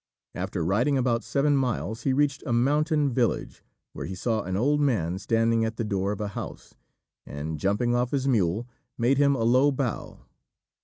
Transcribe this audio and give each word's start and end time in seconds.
After 0.33 0.65
riding 0.65 0.97
about 0.97 1.23
seven 1.23 1.55
miles, 1.55 2.01
he 2.05 2.11
reached 2.11 2.41
a 2.47 2.51
mountain 2.51 3.11
village, 3.13 3.63
where 3.93 4.07
he 4.07 4.15
saw 4.15 4.41
an 4.41 4.57
old 4.57 4.79
man 4.81 5.19
standing 5.19 5.63
at 5.63 5.77
the 5.77 5.83
door 5.83 6.11
of 6.11 6.19
a 6.19 6.29
house, 6.29 6.73
and, 7.23 7.59
jumping 7.59 7.93
off 7.93 8.09
his 8.09 8.27
mule, 8.27 8.67
made 8.97 9.19
him 9.19 9.35
a 9.35 9.43
low 9.43 9.71
bow. 9.71 10.21